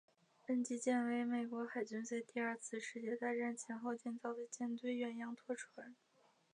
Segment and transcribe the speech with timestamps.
[0.47, 5.93] 本级舰为美国海军在第二次世界大战前后建造的舰队远洋拖船。